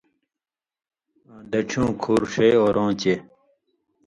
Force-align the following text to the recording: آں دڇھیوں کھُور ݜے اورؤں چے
آں 1.29 1.41
دڇھیوں 1.51 1.89
کھُور 2.01 2.21
ݜے 2.33 2.47
اورؤں 2.61 2.91
چے 3.01 3.13